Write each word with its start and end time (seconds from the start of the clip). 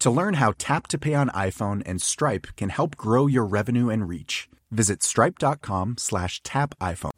To 0.00 0.10
learn 0.10 0.34
how 0.34 0.54
Tap 0.56 0.86
to 0.88 0.98
Pay 0.98 1.12
on 1.12 1.28
iPhone 1.28 1.82
and 1.84 2.00
Stripe 2.00 2.46
can 2.56 2.70
help 2.70 2.96
grow 2.96 3.26
your 3.26 3.44
revenue 3.44 3.90
and 3.90 4.08
reach, 4.08 4.48
visit 4.70 5.02
stripe.com 5.02 5.96
slash 5.98 6.42
tap 6.42 6.74
iPhone. 6.80 7.10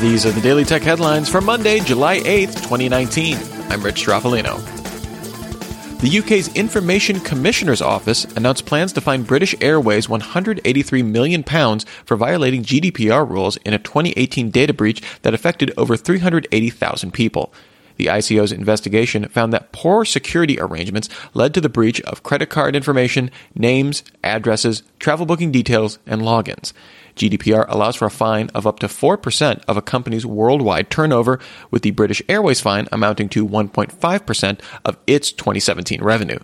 These 0.00 0.24
are 0.24 0.30
the 0.30 0.40
Daily 0.40 0.64
Tech 0.64 0.82
headlines 0.82 1.28
for 1.28 1.40
Monday, 1.40 1.80
July 1.80 2.20
8th, 2.20 2.62
2019. 2.62 3.36
I'm 3.70 3.82
Rich 3.82 4.06
Stroffolino. 4.06 4.80
The 6.00 6.18
UK's 6.20 6.54
Information 6.54 7.18
Commissioner's 7.18 7.82
Office 7.82 8.24
announced 8.36 8.66
plans 8.66 8.92
to 8.92 9.00
fine 9.00 9.24
British 9.24 9.56
Airways 9.60 10.06
£183 10.06 11.04
million 11.04 11.42
for 11.42 12.16
violating 12.16 12.62
GDPR 12.62 13.28
rules 13.28 13.56
in 13.58 13.74
a 13.74 13.78
2018 13.78 14.50
data 14.50 14.72
breach 14.72 15.02
that 15.22 15.34
affected 15.34 15.74
over 15.76 15.96
380,000 15.96 17.12
people. 17.12 17.52
The 18.00 18.06
ICO's 18.06 18.50
investigation 18.50 19.28
found 19.28 19.52
that 19.52 19.72
poor 19.72 20.06
security 20.06 20.58
arrangements 20.58 21.10
led 21.34 21.52
to 21.52 21.60
the 21.60 21.68
breach 21.68 22.00
of 22.00 22.22
credit 22.22 22.48
card 22.48 22.74
information, 22.74 23.30
names, 23.54 24.02
addresses, 24.24 24.82
travel 24.98 25.26
booking 25.26 25.52
details, 25.52 25.98
and 26.06 26.22
logins. 26.22 26.72
GDPR 27.14 27.66
allows 27.68 27.96
for 27.96 28.06
a 28.06 28.10
fine 28.10 28.48
of 28.54 28.66
up 28.66 28.78
to 28.78 28.86
4% 28.86 29.62
of 29.68 29.76
a 29.76 29.82
company's 29.82 30.24
worldwide 30.24 30.88
turnover, 30.88 31.40
with 31.70 31.82
the 31.82 31.90
British 31.90 32.22
Airways 32.26 32.62
fine 32.62 32.88
amounting 32.90 33.28
to 33.28 33.46
1.5% 33.46 34.60
of 34.86 34.96
its 35.06 35.30
2017 35.30 36.02
revenue. 36.02 36.38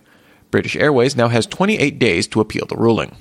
British 0.50 0.76
Airways 0.76 1.16
now 1.16 1.28
has 1.28 1.46
28 1.46 1.98
days 1.98 2.26
to 2.26 2.42
appeal 2.42 2.66
the 2.66 2.76
ruling. 2.76 3.16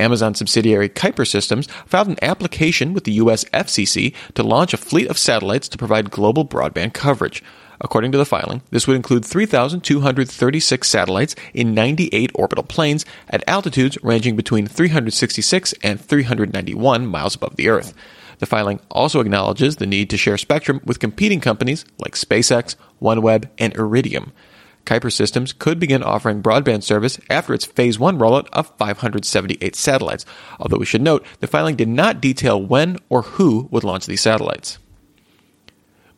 Amazon 0.00 0.34
subsidiary 0.34 0.88
Kuiper 0.88 1.26
Systems 1.26 1.68
filed 1.86 2.08
an 2.08 2.18
application 2.22 2.94
with 2.94 3.04
the 3.04 3.12
U.S. 3.12 3.44
FCC 3.52 4.14
to 4.34 4.42
launch 4.42 4.74
a 4.74 4.78
fleet 4.78 5.08
of 5.08 5.18
satellites 5.18 5.68
to 5.68 5.78
provide 5.78 6.10
global 6.10 6.44
broadband 6.44 6.94
coverage. 6.94 7.42
According 7.80 8.12
to 8.12 8.18
the 8.18 8.26
filing, 8.26 8.62
this 8.70 8.86
would 8.86 8.96
include 8.96 9.24
3,236 9.24 10.88
satellites 10.88 11.34
in 11.54 11.72
98 11.72 12.30
orbital 12.34 12.64
planes 12.64 13.06
at 13.30 13.42
altitudes 13.46 13.96
ranging 14.02 14.36
between 14.36 14.66
366 14.66 15.72
and 15.82 16.00
391 16.00 17.06
miles 17.06 17.34
above 17.34 17.56
the 17.56 17.68
Earth. 17.68 17.94
The 18.38 18.46
filing 18.46 18.80
also 18.90 19.20
acknowledges 19.20 19.76
the 19.76 19.86
need 19.86 20.10
to 20.10 20.16
share 20.16 20.38
spectrum 20.38 20.80
with 20.84 20.98
competing 20.98 21.40
companies 21.40 21.84
like 21.98 22.14
SpaceX, 22.14 22.74
OneWeb, 23.00 23.48
and 23.58 23.74
Iridium. 23.74 24.32
Kuiper 24.84 25.12
Systems 25.12 25.52
could 25.52 25.78
begin 25.78 26.02
offering 26.02 26.42
broadband 26.42 26.82
service 26.82 27.20
after 27.28 27.54
its 27.54 27.64
Phase 27.64 27.98
1 27.98 28.18
rollout 28.18 28.48
of 28.52 28.76
578 28.76 29.76
satellites, 29.76 30.26
although 30.58 30.78
we 30.78 30.86
should 30.86 31.02
note 31.02 31.24
the 31.40 31.46
filing 31.46 31.76
did 31.76 31.88
not 31.88 32.20
detail 32.20 32.60
when 32.60 32.96
or 33.08 33.22
who 33.22 33.68
would 33.70 33.84
launch 33.84 34.06
these 34.06 34.20
satellites. 34.20 34.78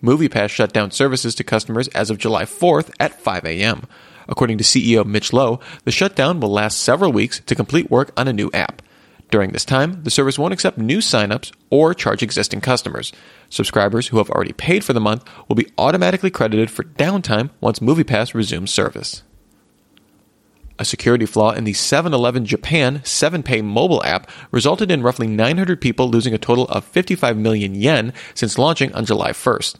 MoviePass 0.02 0.48
shut 0.48 0.72
down 0.72 0.90
services 0.90 1.34
to 1.36 1.44
customers 1.44 1.88
as 1.88 2.10
of 2.10 2.18
July 2.18 2.44
4th 2.44 2.90
at 2.98 3.20
5 3.20 3.44
a.m. 3.44 3.86
According 4.28 4.58
to 4.58 4.64
CEO 4.64 5.04
Mitch 5.04 5.32
Lowe, 5.32 5.60
the 5.84 5.92
shutdown 5.92 6.40
will 6.40 6.50
last 6.50 6.78
several 6.80 7.12
weeks 7.12 7.40
to 7.40 7.54
complete 7.54 7.90
work 7.90 8.12
on 8.16 8.28
a 8.28 8.32
new 8.32 8.50
app. 8.52 8.82
During 9.32 9.52
this 9.52 9.64
time, 9.64 10.02
the 10.02 10.10
service 10.10 10.38
won't 10.38 10.52
accept 10.52 10.76
new 10.76 10.98
signups 10.98 11.52
or 11.70 11.94
charge 11.94 12.22
existing 12.22 12.60
customers. 12.60 13.12
Subscribers 13.48 14.08
who 14.08 14.18
have 14.18 14.28
already 14.28 14.52
paid 14.52 14.84
for 14.84 14.92
the 14.92 15.00
month 15.00 15.24
will 15.48 15.56
be 15.56 15.72
automatically 15.78 16.30
credited 16.30 16.70
for 16.70 16.84
downtime 16.84 17.48
once 17.58 17.78
MoviePass 17.78 18.34
resumes 18.34 18.70
service. 18.70 19.22
A 20.78 20.84
security 20.84 21.24
flaw 21.24 21.52
in 21.52 21.64
the 21.64 21.72
7 21.72 22.12
Eleven 22.12 22.44
Japan 22.44 22.98
7Pay 22.98 23.64
mobile 23.64 24.04
app 24.04 24.30
resulted 24.50 24.90
in 24.90 25.02
roughly 25.02 25.28
900 25.28 25.80
people 25.80 26.10
losing 26.10 26.34
a 26.34 26.38
total 26.38 26.66
of 26.66 26.84
55 26.84 27.34
million 27.38 27.74
yen 27.74 28.12
since 28.34 28.58
launching 28.58 28.94
on 28.94 29.06
July 29.06 29.30
1st. 29.30 29.76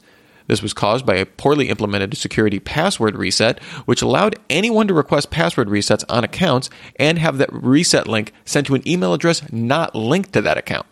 This 0.52 0.62
was 0.62 0.74
caused 0.74 1.06
by 1.06 1.14
a 1.14 1.24
poorly 1.24 1.70
implemented 1.70 2.14
security 2.14 2.60
password 2.60 3.16
reset, 3.16 3.58
which 3.86 4.02
allowed 4.02 4.38
anyone 4.50 4.86
to 4.86 4.92
request 4.92 5.30
password 5.30 5.68
resets 5.68 6.04
on 6.10 6.24
accounts 6.24 6.68
and 6.96 7.18
have 7.18 7.38
that 7.38 7.50
reset 7.50 8.06
link 8.06 8.34
sent 8.44 8.66
to 8.66 8.74
an 8.74 8.86
email 8.86 9.14
address 9.14 9.50
not 9.50 9.94
linked 9.94 10.34
to 10.34 10.42
that 10.42 10.58
account. 10.58 10.84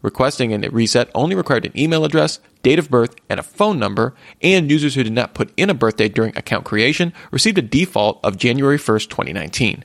Requesting 0.00 0.54
a 0.54 0.70
reset 0.70 1.10
only 1.14 1.36
required 1.36 1.66
an 1.66 1.78
email 1.78 2.06
address, 2.06 2.40
date 2.62 2.78
of 2.78 2.88
birth, 2.88 3.14
and 3.28 3.38
a 3.38 3.42
phone 3.42 3.78
number, 3.78 4.14
and 4.40 4.70
users 4.70 4.94
who 4.94 5.02
did 5.02 5.12
not 5.12 5.34
put 5.34 5.52
in 5.58 5.68
a 5.68 5.74
birthday 5.74 6.08
during 6.08 6.34
account 6.34 6.64
creation 6.64 7.12
received 7.30 7.58
a 7.58 7.60
default 7.60 8.18
of 8.24 8.38
January 8.38 8.78
1st, 8.78 9.10
2019. 9.10 9.84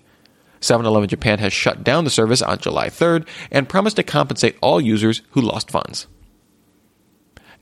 7 0.61 0.85
Eleven 0.85 1.09
Japan 1.09 1.39
has 1.39 1.51
shut 1.51 1.83
down 1.83 2.05
the 2.05 2.09
service 2.09 2.41
on 2.41 2.59
July 2.59 2.87
3rd 2.87 3.27
and 3.51 3.67
promised 3.67 3.97
to 3.97 4.03
compensate 4.03 4.57
all 4.61 4.79
users 4.79 5.21
who 5.31 5.41
lost 5.41 5.69
funds. 5.69 6.07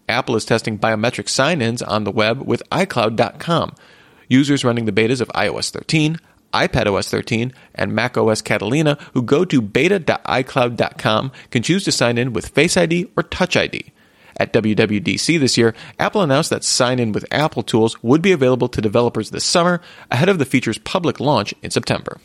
Apple 0.10 0.36
is 0.36 0.44
testing 0.44 0.78
biometric 0.78 1.30
sign 1.30 1.62
ins 1.62 1.82
on 1.82 2.04
the 2.04 2.12
web 2.12 2.42
with 2.42 2.64
iCloud.com. 2.72 3.76
Users 4.28 4.66
running 4.66 4.86
the 4.86 4.92
betas 4.92 5.22
of 5.22 5.30
iOS 5.30 5.70
13, 5.70 6.18
iPadOS 6.54 7.10
13, 7.10 7.54
and 7.76 7.94
macOS 7.94 8.42
Catalina 8.42 8.98
who 9.14 9.22
go 9.22 9.46
to 9.46 9.62
beta.icloud.com 9.62 11.32
can 11.52 11.64
choose 11.64 11.84
to 11.86 11.92
sign 11.92 12.18
in 12.18 12.34
with 12.34 12.50
Face 12.50 12.76
ID 12.76 13.10
or 13.16 13.24
Touch 13.24 13.56
ID. 13.56 13.92
At 14.38 14.54
WWDC 14.54 15.40
this 15.40 15.58
year, 15.58 15.76
Apple 16.00 16.22
announced 16.22 16.50
that 16.50 16.64
sign 16.64 16.98
in 16.98 17.12
with 17.12 17.26
Apple 17.30 17.62
tools 17.62 18.02
would 18.02 18.22
be 18.22 18.32
available 18.32 18.70
to 18.70 18.82
developers 18.82 19.32
this 19.32 19.44
summer 19.44 19.82
ahead 20.10 20.30
of 20.30 20.40
the 20.40 20.46
feature's 20.46 20.78
public 20.78 21.20
launch 21.20 21.54
in 21.62 21.72
September. 21.72 22.20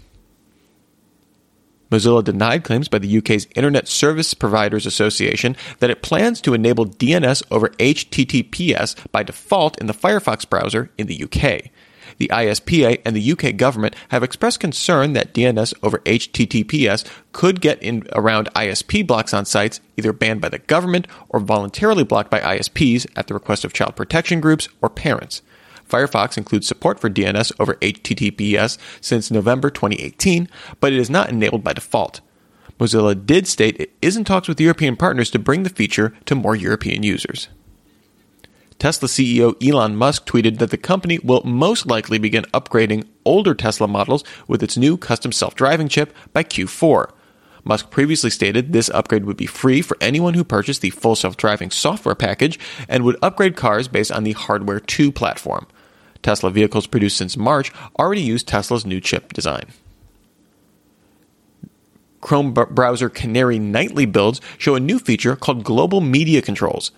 Mozilla 1.95 2.25
denied 2.25 2.65
claims 2.65 2.89
by 2.89 2.99
the 2.99 3.19
UK's 3.19 3.47
Internet 3.55 3.87
Service 3.87 4.35
Providers 4.35 4.85
Association 4.85 5.57
that 5.79 5.91
it 5.91 6.03
plans 6.03 6.41
to 6.41 6.53
enable 6.53 6.87
DNS 6.87 7.41
over 7.53 7.69
HTTPS 7.69 8.97
by 9.13 9.23
default 9.23 9.81
in 9.81 9.87
the 9.87 9.95
Firefox 9.95 10.49
browser 10.49 10.91
in 10.99 11.07
the 11.07 11.23
UK. 11.23 11.71
The 12.19 12.29
ISPA 12.29 13.01
and 13.05 13.15
the 13.15 13.33
UK 13.33 13.57
government 13.57 13.95
have 14.09 14.25
expressed 14.25 14.59
concern 14.59 15.13
that 15.13 15.35
DNS 15.35 15.73
over 15.85 15.99
HTTPS 16.01 17.09
could 17.31 17.61
get 17.61 17.81
in 17.81 18.07
around 18.13 18.53
ISP 18.55 19.07
blocks 19.07 19.33
on 19.33 19.45
sites 19.45 19.81
either 19.97 20.13
banned 20.13 20.41
by 20.41 20.49
the 20.49 20.59
government 20.59 21.07
or 21.29 21.39
voluntarily 21.39 22.03
blocked 22.03 22.31
by 22.31 22.41
ISPs 22.41 23.07
at 23.15 23.29
the 23.29 23.35
request 23.35 23.65
of 23.65 23.73
child 23.73 23.95
protection 23.95 24.41
groups 24.41 24.69
or 24.83 24.89
parents. 24.89 25.43
Firefox 25.89 26.37
includes 26.37 26.67
support 26.67 27.01
for 27.01 27.11
DNS 27.11 27.53
over 27.59 27.75
HTTPS 27.75 28.79
since 29.01 29.31
November 29.31 29.71
2018, 29.71 30.49
but 30.81 30.93
it 30.93 30.99
is 30.99 31.11
not 31.11 31.29
enabled 31.31 31.65
by 31.65 31.73
default. 31.73 32.21
Mozilla 32.79 33.15
did 33.15 33.47
state 33.47 33.77
it 33.79 33.93
is 34.03 34.17
in 34.17 34.25
talks 34.25 34.49
with 34.49 34.61
European 34.61 34.97
partners 34.97 35.31
to 35.31 35.39
bring 35.39 35.63
the 35.63 35.71
feature 35.71 36.15
to 36.27 36.35
more 36.35 36.57
European 36.57 37.03
users. 37.03 37.49
Tesla 38.79 39.09
CEO 39.09 39.55
Elon 39.67 39.97
Musk 39.97 40.27
tweeted 40.27 40.59
that 40.59 40.71
the 40.71 40.77
company 40.77 41.19
will 41.21 41.43
most 41.45 41.87
likely 41.87 42.19
begin 42.19 42.45
upgrading 42.53 43.07
older 43.25 43.55
Tesla 43.55 43.87
models 43.87 44.25
with 44.49 44.63
its 44.63 44.77
new 44.77 44.97
custom 44.97 45.33
self 45.33 45.55
driving 45.55 45.89
chip 45.89 46.15
by 46.33 46.43
Q4. 46.43 47.11
Musk 47.63 47.91
previously 47.91 48.29
stated 48.29 48.73
this 48.73 48.91
upgrade 48.91 49.25
would 49.25 49.39
be 49.39 49.47
free 49.47 49.81
for 49.81 49.97
anyone 50.01 50.35
who 50.35 50.45
purchased 50.45 50.83
the 50.83 50.91
full 50.91 51.17
self 51.17 51.37
driving 51.37 51.71
software 51.71 52.15
package 52.15 52.59
and 52.89 53.05
would 53.05 53.17
upgrade 53.23 53.57
cars 53.57 53.89
based 53.89 54.13
on 54.13 54.25
the 54.25 54.33
Hardware 54.33 54.81
2 54.81 55.11
platform. 55.13 55.67
Tesla 56.25 56.51
vehicles 56.51 56.89
produced 56.89 57.17
since 57.17 57.37
March 57.37 57.71
already 57.99 58.23
use 58.23 58.43
Tesla's 58.43 58.85
new 58.85 59.01
chip 59.01 59.33
design. 59.33 59.67
Chrome 62.21 62.55
browser 62.55 63.11
Canary 63.11 63.59
nightly 63.59 64.07
builds 64.07 64.41
show 64.57 64.75
a 64.75 64.81
new 64.81 64.99
feature 64.99 65.37
called 65.37 65.63
Global 65.63 66.01
Media 66.01 66.41
Controls. 66.41 66.91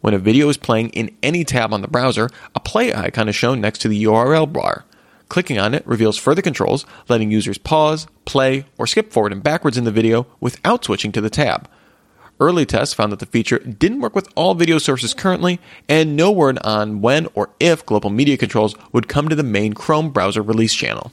When 0.00 0.14
a 0.14 0.18
video 0.18 0.48
is 0.48 0.56
playing 0.56 0.90
in 0.90 1.14
any 1.24 1.44
tab 1.44 1.74
on 1.74 1.82
the 1.82 1.88
browser, 1.88 2.30
a 2.54 2.60
play 2.60 2.94
icon 2.94 3.28
is 3.28 3.34
shown 3.34 3.60
next 3.60 3.80
to 3.80 3.88
the 3.88 4.04
URL 4.04 4.50
bar. 4.50 4.84
Clicking 5.28 5.58
on 5.58 5.74
it 5.74 5.84
reveals 5.84 6.16
further 6.16 6.40
controls, 6.40 6.86
letting 7.08 7.32
users 7.32 7.58
pause, 7.58 8.06
play, 8.24 8.64
or 8.78 8.86
skip 8.86 9.12
forward 9.12 9.32
and 9.32 9.42
backwards 9.42 9.76
in 9.76 9.82
the 9.82 9.90
video 9.90 10.28
without 10.38 10.84
switching 10.84 11.10
to 11.10 11.20
the 11.20 11.28
tab. 11.28 11.68
Early 12.40 12.64
tests 12.64 12.94
found 12.94 13.10
that 13.10 13.18
the 13.18 13.26
feature 13.26 13.58
didn't 13.58 14.00
work 14.00 14.14
with 14.14 14.28
all 14.36 14.54
video 14.54 14.78
sources 14.78 15.12
currently, 15.12 15.58
and 15.88 16.14
no 16.14 16.30
word 16.30 16.58
on 16.62 17.00
when 17.00 17.26
or 17.34 17.50
if 17.58 17.84
global 17.84 18.10
media 18.10 18.36
controls 18.36 18.76
would 18.92 19.08
come 19.08 19.28
to 19.28 19.34
the 19.34 19.42
main 19.42 19.72
Chrome 19.72 20.10
browser 20.10 20.40
release 20.40 20.72
channel. 20.72 21.12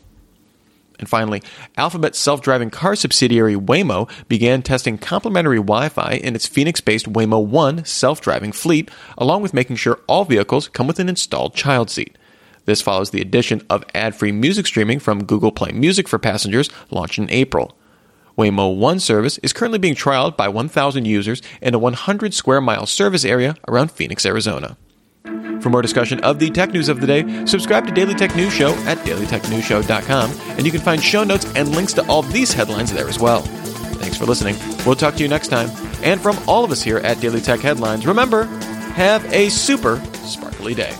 And 1.00 1.10
finally, 1.10 1.42
Alphabet's 1.77 2.19
self 2.19 2.42
driving 2.42 2.69
car 2.69 2.95
subsidiary 2.95 3.56
Waymo 3.56 4.10
began 4.27 4.62
testing 4.62 4.98
complimentary 5.00 5.57
Wi 5.57 5.89
Fi 5.89 6.13
in 6.13 6.36
its 6.36 6.48
Phoenix 6.48 6.80
based 6.80 7.12
Waymo 7.12 7.44
One 7.44 7.83
self 7.86 8.22
driving 8.22 8.51
fleet, 8.51 8.89
along 9.18 9.42
with 9.42 9.54
making 9.54 9.77
sure 9.77 10.00
all 10.07 10.25
vehicles 10.25 10.68
come 10.69 10.86
with 10.86 11.00
an 11.00 11.10
installed 11.10 11.56
child 11.56 11.89
seat. 11.89 12.18
This 12.66 12.81
follows 12.81 13.10
the 13.10 13.22
addition 13.22 13.62
of 13.69 13.83
ad 13.94 14.16
free 14.16 14.31
music 14.31 14.68
streaming 14.68 15.00
from 15.00 15.25
Google 15.25 15.51
Play 15.51 15.72
Music 15.72 16.07
for 16.07 16.19
passengers, 16.19 16.69
launched 16.92 17.18
in 17.18 17.30
April. 17.31 17.75
Waymo 18.37 18.75
One 18.75 18.99
service 18.99 19.37
is 19.39 19.53
currently 19.53 19.79
being 19.79 19.95
trialed 19.95 20.35
by 20.35 20.47
1,000 20.49 21.05
users 21.05 21.41
in 21.61 21.73
a 21.73 21.79
100 21.79 22.33
square 22.33 22.61
mile 22.61 22.85
service 22.85 23.23
area 23.23 23.55
around 23.67 23.91
Phoenix, 23.91 24.25
Arizona. 24.25 24.77
For 25.61 25.69
more 25.69 25.81
discussion 25.81 26.19
of 26.19 26.39
the 26.39 26.49
tech 26.49 26.71
news 26.71 26.89
of 26.89 27.01
the 27.01 27.07
day, 27.07 27.45
subscribe 27.45 27.87
to 27.87 27.93
Daily 27.93 28.13
Tech 28.13 28.35
News 28.35 28.53
Show 28.53 28.73
at 28.85 28.97
dailytechnewsshow.com, 28.99 30.31
and 30.57 30.65
you 30.65 30.71
can 30.71 30.81
find 30.81 31.01
show 31.01 31.23
notes 31.23 31.45
and 31.55 31.75
links 31.75 31.93
to 31.93 32.05
all 32.07 32.21
these 32.21 32.53
headlines 32.53 32.93
there 32.93 33.07
as 33.07 33.19
well. 33.19 33.41
Thanks 33.41 34.17
for 34.17 34.25
listening. 34.25 34.55
We'll 34.85 34.95
talk 34.95 35.15
to 35.15 35.23
you 35.23 35.29
next 35.29 35.47
time. 35.47 35.69
And 36.03 36.21
from 36.21 36.38
all 36.47 36.63
of 36.63 36.71
us 36.71 36.83
here 36.83 36.97
at 36.97 37.19
Daily 37.21 37.41
Tech 37.41 37.61
Headlines, 37.61 38.05
remember, 38.05 38.43
have 38.93 39.25
a 39.33 39.49
super 39.49 39.97
sparkly 40.25 40.75
day. 40.75 40.95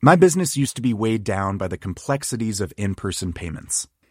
My 0.00 0.16
business 0.16 0.56
used 0.56 0.76
to 0.76 0.82
be 0.82 0.92
weighed 0.92 1.24
down 1.24 1.56
by 1.56 1.66
the 1.66 1.78
complexities 1.78 2.60
of 2.60 2.74
in 2.76 2.94
person 2.94 3.32
payments. 3.32 3.88